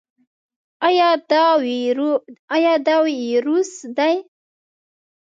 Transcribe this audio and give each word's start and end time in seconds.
ایا 0.87 2.71
دا 2.85 2.95
وایروس 3.09 3.71
دی؟ 3.97 4.15